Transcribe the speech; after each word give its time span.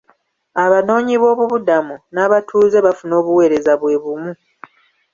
Abanoonyi 0.63 1.15
b'obubuddamu 1.21 1.95
n'abatuuze 2.13 2.77
bafuna 2.85 3.13
obuweereza 3.21 3.73
bwe 3.81 3.95
bumu. 4.01 4.31